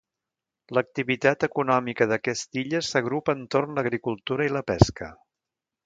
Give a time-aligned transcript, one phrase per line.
[0.77, 5.13] L'activitat econòmica d'aquesta illa s'agrupa entorn l'agricultura i la pesca.